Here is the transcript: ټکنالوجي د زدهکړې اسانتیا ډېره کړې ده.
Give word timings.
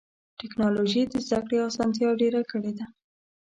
ټکنالوجي 0.39 1.01
د 1.07 1.13
زدهکړې 1.25 1.57
اسانتیا 1.67 2.09
ډېره 2.21 2.41
کړې 2.51 2.71
ده. 2.77 2.85